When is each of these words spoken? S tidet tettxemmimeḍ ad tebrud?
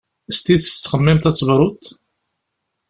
S 0.35 0.37
tidet 0.43 0.65
tettxemmimeḍ 0.71 1.25
ad 1.29 1.35
tebrud? 1.35 1.83